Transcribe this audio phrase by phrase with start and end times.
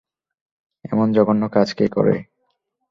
[0.85, 2.15] এমন জঘন্য কাজ কে করে?